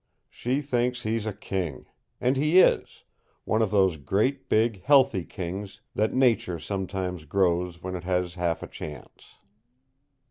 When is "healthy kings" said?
4.81-5.81